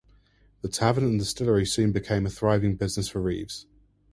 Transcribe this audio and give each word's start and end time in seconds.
The 0.63 0.67
tavern 0.67 1.03
and 1.03 1.19
distillery 1.19 1.63
soon 1.63 1.91
became 1.91 2.25
a 2.25 2.29
thriving 2.31 2.75
business 2.75 3.07
for 3.07 3.21
Reeves. 3.21 3.67